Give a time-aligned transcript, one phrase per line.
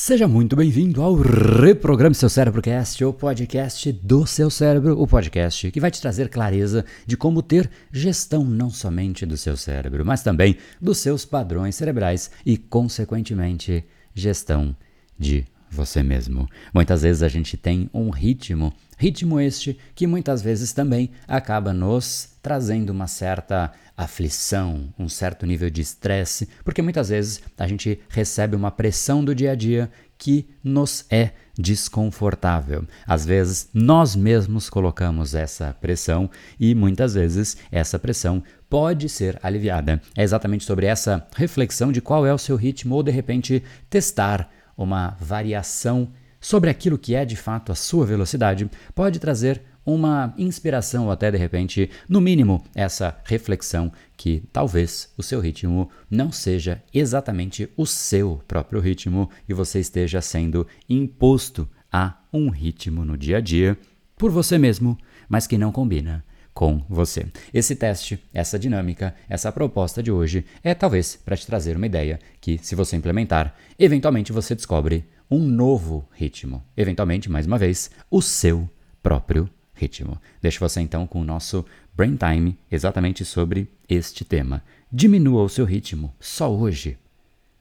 [0.00, 5.72] Seja muito bem-vindo ao Reprograme Seu Cérebro Cast, o podcast do seu cérebro, o podcast
[5.72, 10.22] que vai te trazer clareza de como ter gestão não somente do seu cérebro, mas
[10.22, 13.84] também dos seus padrões cerebrais e, consequentemente,
[14.14, 14.74] gestão
[15.18, 16.48] de você mesmo.
[16.72, 22.30] Muitas vezes a gente tem um ritmo, ritmo este que muitas vezes também acaba nos
[22.42, 28.54] trazendo uma certa aflição, um certo nível de estresse, porque muitas vezes a gente recebe
[28.54, 32.86] uma pressão do dia a dia que nos é desconfortável.
[33.06, 40.00] Às vezes nós mesmos colocamos essa pressão e muitas vezes essa pressão pode ser aliviada.
[40.16, 44.50] É exatamente sobre essa reflexão de qual é o seu ritmo ou de repente testar
[44.78, 46.08] uma variação
[46.40, 51.30] sobre aquilo que é de fato a sua velocidade, pode trazer uma inspiração ou até
[51.30, 57.86] de repente, no mínimo, essa reflexão que talvez o seu ritmo não seja exatamente o
[57.86, 63.78] seu próprio ritmo e você esteja sendo imposto a um ritmo no dia a dia
[64.16, 66.24] por você mesmo, mas que não combina
[66.58, 67.24] com você.
[67.54, 72.18] Esse teste, essa dinâmica, essa proposta de hoje é talvez para te trazer uma ideia
[72.40, 76.64] que, se você implementar, eventualmente você descobre um novo ritmo.
[76.76, 78.68] Eventualmente, mais uma vez, o seu
[79.00, 80.20] próprio ritmo.
[80.42, 84.60] Deixo você então com o nosso Brain Time exatamente sobre este tema.
[84.90, 86.98] Diminua o seu ritmo só hoje.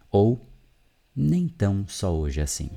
[0.10, 0.44] Ou
[1.16, 2.72] nem tão só hoje assim.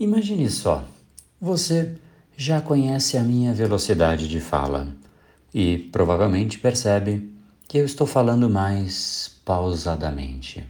[0.00, 0.84] Imagine só,
[1.40, 1.96] você
[2.36, 4.86] já conhece a minha velocidade de fala
[5.52, 7.28] e provavelmente percebe
[7.66, 10.64] que eu estou falando mais pausadamente.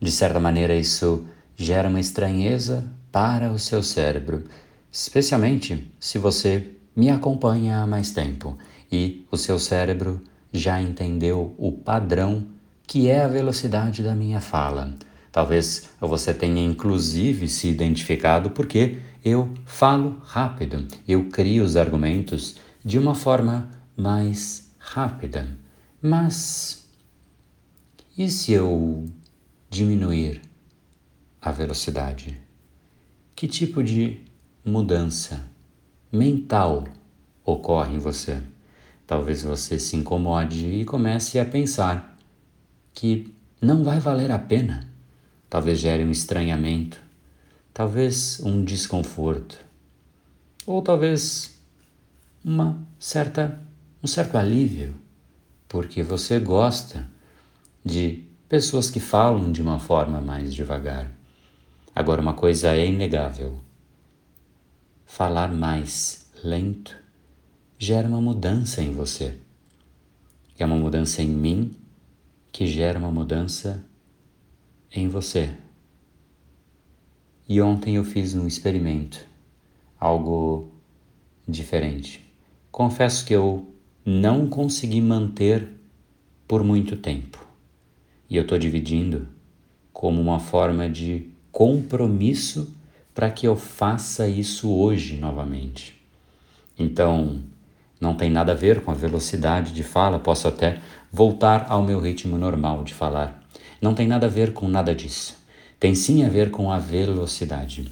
[0.00, 4.44] De certa maneira, isso gera uma estranheza para o seu cérebro,
[4.92, 8.56] especialmente se você me acompanha há mais tempo
[8.92, 12.46] e o seu cérebro já entendeu o padrão
[12.86, 14.94] que é a velocidade da minha fala.
[15.32, 22.98] Talvez você tenha inclusive se identificado porque eu falo rápido, eu crio os argumentos de
[22.98, 25.48] uma forma mais rápida.
[26.02, 26.86] Mas
[28.16, 29.06] e se eu
[29.70, 30.42] diminuir
[31.40, 32.38] a velocidade?
[33.34, 34.20] Que tipo de
[34.62, 35.46] mudança
[36.12, 36.84] mental
[37.42, 38.42] ocorre em você?
[39.06, 42.18] Talvez você se incomode e comece a pensar
[42.92, 44.91] que não vai valer a pena
[45.52, 46.98] talvez gere um estranhamento,
[47.74, 49.62] talvez um desconforto,
[50.64, 51.54] ou talvez
[52.42, 53.60] uma certa
[54.02, 54.94] um certo alívio,
[55.68, 57.06] porque você gosta
[57.84, 61.12] de pessoas que falam de uma forma mais devagar.
[61.94, 63.60] Agora uma coisa é inegável.
[65.04, 66.96] Falar mais lento
[67.78, 69.36] gera uma mudança em você.
[70.58, 71.76] É uma mudança em mim
[72.50, 73.84] que gera uma mudança
[74.94, 75.50] em você.
[77.48, 79.26] E ontem eu fiz um experimento,
[79.98, 80.70] algo
[81.46, 82.24] diferente.
[82.70, 83.66] Confesso que eu
[84.04, 85.68] não consegui manter
[86.46, 87.44] por muito tempo.
[88.28, 89.28] E eu estou dividindo
[89.92, 92.74] como uma forma de compromisso
[93.14, 96.00] para que eu faça isso hoje novamente.
[96.78, 97.42] Então,
[98.00, 100.80] não tem nada a ver com a velocidade de fala, posso até
[101.12, 103.41] voltar ao meu ritmo normal de falar.
[103.82, 105.36] Não tem nada a ver com nada disso.
[105.80, 107.90] Tem sim a ver com a velocidade.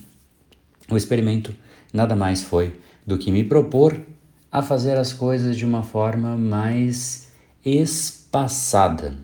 [0.89, 1.53] O experimento
[1.93, 4.00] nada mais foi do que me propor
[4.53, 7.33] a fazer as coisas de uma forma mais
[7.67, 9.17] espaçada.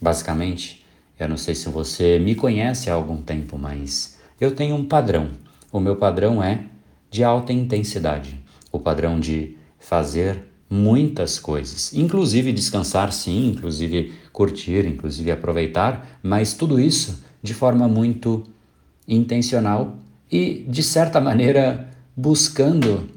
[0.00, 0.84] Basicamente,
[1.16, 5.30] eu não sei se você me conhece há algum tempo, mas eu tenho um padrão.
[5.70, 6.64] O meu padrão é
[7.08, 8.36] de alta intensidade.
[8.72, 10.42] O padrão de fazer
[10.74, 18.44] muitas coisas, inclusive descansar, sim, inclusive curtir, inclusive aproveitar, mas tudo isso de forma muito
[19.06, 19.96] intencional
[20.30, 23.08] e, de certa maneira, buscando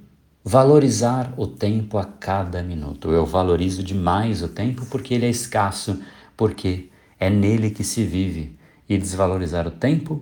[0.44, 3.12] valorizar o tempo a cada minuto.
[3.12, 6.00] Eu valorizo demais o tempo porque ele é escasso,
[6.38, 6.90] porque
[7.20, 8.56] é nele que se vive.
[8.88, 10.22] E desvalorizar o tempo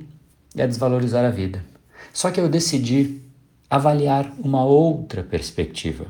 [0.55, 1.63] é desvalorizar a vida.
[2.11, 3.21] Só que eu decidi
[3.69, 6.07] avaliar uma outra perspectiva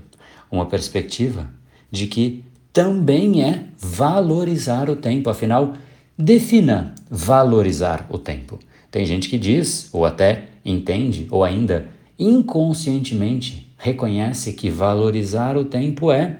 [0.51, 1.49] uma perspectiva
[1.91, 5.29] de que também é valorizar o tempo.
[5.29, 5.75] Afinal,
[6.17, 8.59] defina valorizar o tempo.
[8.91, 11.87] Tem gente que diz, ou até entende, ou ainda
[12.17, 16.39] inconscientemente reconhece que valorizar o tempo é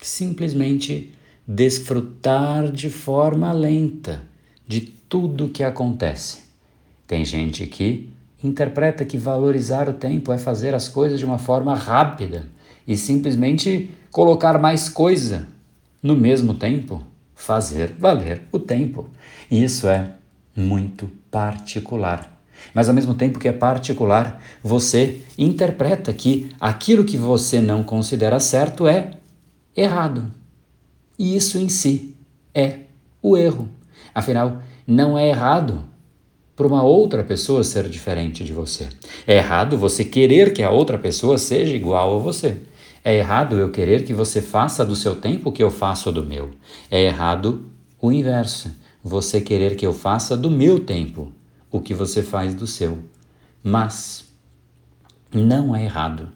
[0.00, 1.12] simplesmente
[1.46, 4.22] desfrutar de forma lenta
[4.66, 6.42] de tudo que acontece.
[7.06, 8.08] Tem gente que
[8.42, 12.46] interpreta que valorizar o tempo é fazer as coisas de uma forma rápida
[12.86, 15.48] e simplesmente colocar mais coisa
[16.02, 17.02] no mesmo tempo,
[17.34, 19.08] fazer valer o tempo.
[19.50, 20.12] E isso é
[20.54, 22.32] muito particular.
[22.72, 28.40] Mas ao mesmo tempo que é particular, você interpreta que aquilo que você não considera
[28.40, 29.10] certo é
[29.76, 30.32] errado.
[31.18, 32.14] E isso em si
[32.54, 32.80] é
[33.22, 33.68] o erro.
[34.14, 35.84] Afinal, não é errado
[36.54, 38.88] para uma outra pessoa ser diferente de você.
[39.26, 42.56] É errado você querer que a outra pessoa seja igual a você.
[43.06, 46.24] É errado eu querer que você faça do seu tempo o que eu faço do
[46.24, 46.50] meu.
[46.90, 47.70] É errado
[48.02, 48.68] o inverso.
[49.00, 51.32] Você querer que eu faça do meu tempo
[51.70, 52.98] o que você faz do seu.
[53.62, 54.24] Mas
[55.32, 56.32] não é errado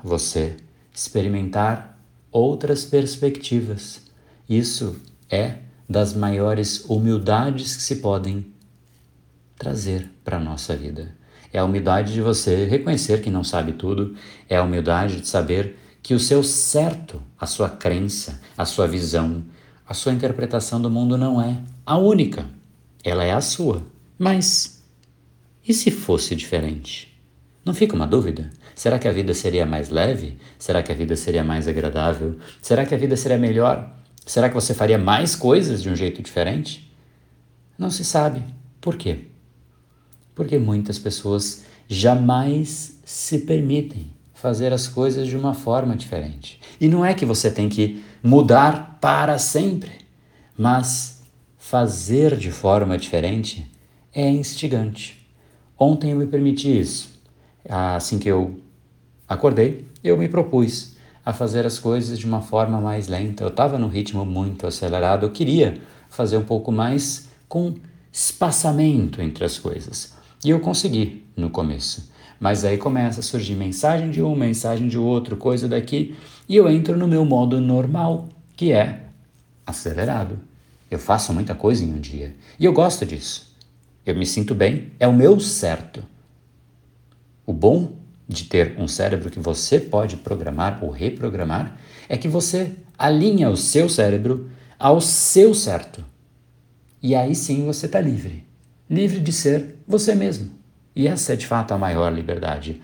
[0.00, 0.56] você
[0.94, 1.98] experimentar
[2.30, 4.00] outras perspectivas.
[4.48, 4.94] Isso
[5.28, 5.56] é
[5.88, 8.46] das maiores humildades que se podem
[9.58, 11.16] trazer para a nossa vida.
[11.52, 14.14] É a humildade de você reconhecer que não sabe tudo,
[14.48, 19.44] é a humildade de saber que o seu certo, a sua crença, a sua visão,
[19.86, 22.46] a sua interpretação do mundo não é a única.
[23.04, 23.82] Ela é a sua.
[24.18, 24.82] Mas
[25.66, 27.08] e se fosse diferente?
[27.64, 28.50] Não fica uma dúvida?
[28.74, 30.38] Será que a vida seria mais leve?
[30.58, 32.36] Será que a vida seria mais agradável?
[32.60, 33.96] Será que a vida seria melhor?
[34.26, 36.92] Será que você faria mais coisas de um jeito diferente?
[37.78, 38.42] Não se sabe.
[38.80, 39.26] Por quê?
[40.34, 44.10] Porque muitas pessoas jamais se permitem
[44.42, 46.60] fazer as coisas de uma forma diferente.
[46.80, 49.92] E não é que você tem que mudar para sempre,
[50.58, 51.22] mas
[51.56, 53.70] fazer de forma diferente
[54.12, 55.24] é instigante.
[55.78, 57.20] Ontem eu me permiti isso.
[57.68, 58.58] Assim que eu
[59.28, 63.44] acordei, eu me propus a fazer as coisas de uma forma mais lenta.
[63.44, 65.80] Eu estava no ritmo muito acelerado, eu queria
[66.10, 67.76] fazer um pouco mais com
[68.12, 70.14] espaçamento entre as coisas.
[70.44, 72.10] E eu consegui no começo.
[72.42, 76.16] Mas aí começa a surgir mensagem de um, mensagem de outro, coisa daqui,
[76.48, 79.04] e eu entro no meu modo normal, que é
[79.64, 80.40] acelerado.
[80.90, 82.34] Eu faço muita coisa em um dia.
[82.58, 83.56] E eu gosto disso.
[84.04, 86.02] Eu me sinto bem, é o meu certo.
[87.46, 87.92] O bom
[88.28, 91.78] de ter um cérebro que você pode programar ou reprogramar
[92.08, 96.04] é que você alinha o seu cérebro ao seu certo.
[97.00, 98.50] E aí sim você está livre
[98.92, 100.50] livre de ser você mesmo.
[100.94, 102.80] E essa é de fato a maior liberdade.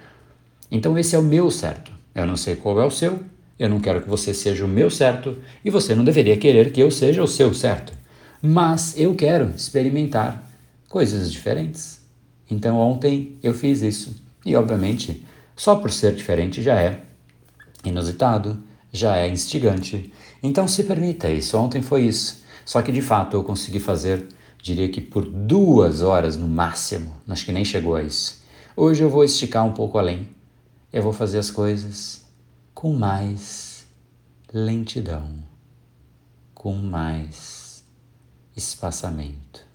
[0.70, 1.93] Então, esse é o meu certo.
[2.14, 3.22] Eu não sei qual é o seu,
[3.58, 6.81] eu não quero que você seja o meu certo e você não deveria querer que
[6.81, 7.93] eu seja o seu certo.
[8.40, 10.49] Mas eu quero experimentar
[10.88, 12.00] coisas diferentes.
[12.50, 14.22] Então, ontem eu fiz isso.
[14.44, 15.26] E, obviamente,
[15.56, 17.00] só por ser diferente já é
[17.84, 18.62] inusitado,
[18.93, 20.12] já é instigante.
[20.43, 21.58] Então, se permita isso.
[21.58, 22.43] Ontem foi isso.
[22.64, 24.26] Só que, de fato, eu consegui fazer
[24.62, 28.43] diria que por duas horas no máximo, acho que nem chegou a isso.
[28.76, 30.28] Hoje eu vou esticar um pouco além.
[30.93, 32.25] Eu vou fazer as coisas
[32.75, 33.87] com mais
[34.52, 35.28] lentidão,
[36.55, 37.84] com mais
[38.56, 39.66] espaçamento,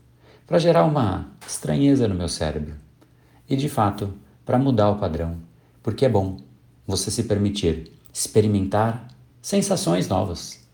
[0.48, 2.76] para gerar uma estranheza no meu cérebro
[3.48, 4.14] e, de fato,
[4.46, 5.38] para mudar o padrão,
[5.82, 6.38] porque é bom
[6.86, 9.08] você se permitir experimentar
[9.42, 10.66] sensações novas.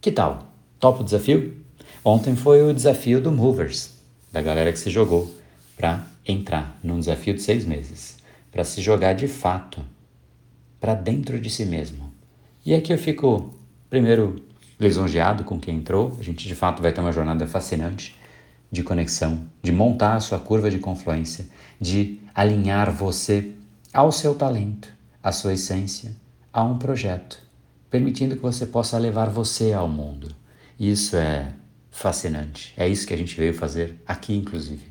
[0.00, 0.52] Que tal?
[0.78, 1.62] Topa o desafio?
[2.04, 3.90] Ontem foi o desafio do Movers,
[4.32, 5.34] da galera que se jogou
[5.76, 8.16] para entrar num desafio de seis meses,
[8.50, 9.84] para se jogar de fato
[10.80, 12.10] para dentro de si mesmo.
[12.64, 13.54] E aqui eu fico,
[13.90, 14.42] primeiro,
[14.78, 16.16] lisonjeado com quem entrou.
[16.18, 18.16] A gente de fato vai ter uma jornada fascinante
[18.72, 21.46] de conexão, de montar a sua curva de confluência,
[21.78, 23.52] de alinhar você
[23.92, 24.88] ao seu talento,
[25.22, 26.12] à sua essência,
[26.50, 27.42] a um projeto,
[27.90, 30.28] permitindo que você possa levar você ao mundo.
[30.78, 31.52] Isso é
[31.90, 32.72] fascinante.
[32.76, 34.84] É isso que a gente veio fazer aqui, inclusive.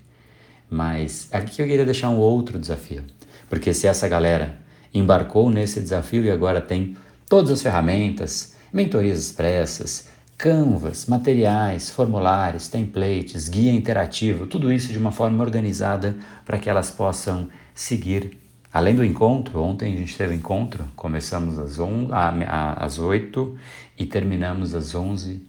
[0.69, 3.03] Mas aqui eu queria deixar um outro desafio,
[3.49, 4.59] porque se essa galera
[4.93, 6.95] embarcou nesse desafio e agora tem
[7.27, 15.11] todas as ferramentas, mentorias expressas, canvas, materiais, formulários, templates, guia interativo, tudo isso de uma
[15.11, 16.15] forma organizada
[16.45, 18.37] para que elas possam seguir.
[18.71, 23.57] Além do encontro, ontem a gente teve encontro, começamos às 8
[23.97, 25.41] e terminamos às 11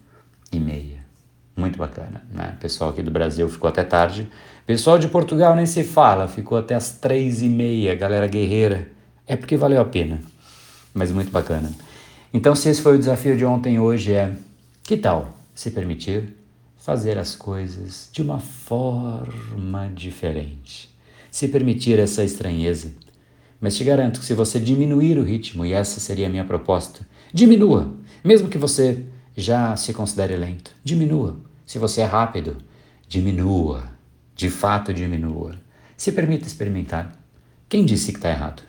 [0.50, 0.99] e meia.
[1.60, 2.56] Muito bacana, né?
[2.58, 4.26] Pessoal aqui do Brasil ficou até tarde.
[4.66, 8.88] Pessoal de Portugal nem se fala, ficou até as três e meia, galera guerreira.
[9.26, 10.20] É porque valeu a pena,
[10.94, 11.70] mas muito bacana.
[12.32, 14.32] Então, se esse foi o desafio de ontem, hoje é:
[14.82, 16.34] que tal se permitir
[16.78, 20.88] fazer as coisas de uma forma diferente?
[21.30, 22.90] Se permitir essa estranheza.
[23.60, 27.06] Mas te garanto que se você diminuir o ritmo, e essa seria a minha proposta,
[27.34, 27.92] diminua,
[28.24, 29.04] mesmo que você
[29.36, 31.49] já se considere lento, diminua.
[31.70, 32.56] Se você é rápido,
[33.06, 33.84] diminua.
[34.34, 35.54] De fato, diminua.
[35.96, 37.12] Se permita experimentar.
[37.68, 38.64] Quem disse que está errado?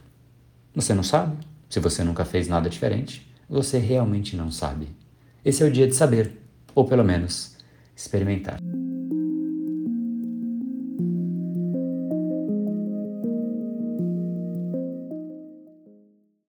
[0.76, 1.36] Você não sabe?
[1.68, 4.88] Se você nunca fez nada diferente, você realmente não sabe.
[5.44, 6.44] Esse é o dia de saber,
[6.76, 7.58] ou pelo menos
[7.96, 8.60] experimentar.